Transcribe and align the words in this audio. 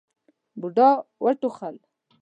بوډا 0.59 0.89
وټوخل. 1.23 1.75